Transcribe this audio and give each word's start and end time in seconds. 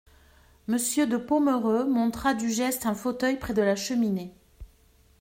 Monsieur 0.65 1.05
de 1.05 1.15
Pomereux 1.15 1.85
montra 1.87 2.33
du 2.33 2.49
geste 2.49 2.87
un 2.87 2.95
fauteuil 2.95 3.37
près 3.37 3.53
de 3.53 3.61
la 3.61 3.75
cheminée. 3.75 4.33